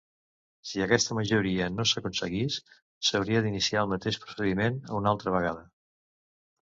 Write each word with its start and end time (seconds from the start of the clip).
Si 0.69 0.79
aquesta 0.85 1.17
majoria 1.17 1.67
no 1.73 1.85
s'aconseguís, 1.91 2.57
s'hauria 3.09 3.43
d'iniciar 3.47 3.85
el 3.85 3.93
mateix 3.95 4.19
procediment 4.25 4.81
una 5.01 5.13
altra 5.17 5.35
vegada. 5.41 5.63